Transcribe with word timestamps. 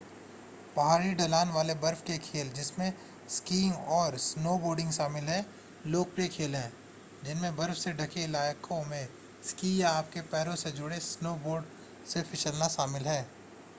पहाड़ी 0.75 1.11
ढलान 1.15 1.49
वाले 1.49 1.73
बर्फ 1.81 2.01
के 2.03 2.17
खेल 2.19 2.47
जिसमें 2.51 2.93
स्कीइंग 3.29 3.73
और 3.95 4.17
स्नोबोर्डिंग 4.19 4.91
शामिल 4.91 5.23
हैं 5.25 5.45
लोकप्रिय 5.87 6.27
खेल 6.29 6.55
हैं 6.55 6.71
जिनमें 7.23 7.55
बर्फ 7.55 7.77
से 7.77 7.93
ढके 7.93 8.23
इलाकों 8.23 8.83
में 8.85 9.07
स्की 9.43 9.75
या 9.81 9.89
आपके 9.91 10.21
पैरों 10.31 10.55
से 10.57 10.71
जुड़े 10.71 10.99
स्नोबोर्ड 11.01 11.65
से 12.05 12.21
फिसलना 12.23 12.67
शामिल 12.69 13.07
है 13.07 13.21